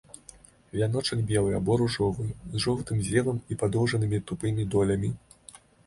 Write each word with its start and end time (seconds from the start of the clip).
Вяночак 0.79 1.21
белы 1.33 1.51
або 1.59 1.77
ружовы, 1.83 2.27
з 2.55 2.65
жоўтым 2.65 2.97
зевам 3.13 3.37
і 3.53 3.61
падоўжанымі 3.63 4.25
тупымі 4.33 4.71
долямі. 4.77 5.19